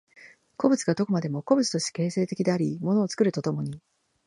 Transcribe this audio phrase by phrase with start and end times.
[0.57, 3.79] 個物がどこまでも個物として形成的であり物を作ると共に、